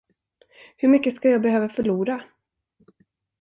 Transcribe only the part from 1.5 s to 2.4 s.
förlora?